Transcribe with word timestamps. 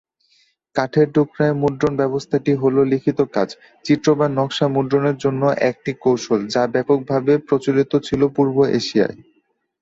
কাঠের 0.75 1.07
টুকরায় 1.15 1.55
মুদ্রণ 1.61 1.93
ব্যবস্থাটি 2.01 2.51
হল 2.55 2.75
লিখিত 2.91 3.19
কাজ, 3.35 3.49
চিত্র 3.85 4.07
বা 4.19 4.27
নকশা 4.37 4.67
মুদ্রণের 4.75 5.17
জন্য 5.23 5.41
একটি 5.69 5.91
কৌশল, 6.03 6.41
যা 6.53 6.63
ব্যাপকভাবে 6.73 7.33
প্রচলিত 7.47 7.91
ছিল 8.07 8.21
পূর্ব 8.35 8.55
এশিয়ায়। 8.79 9.17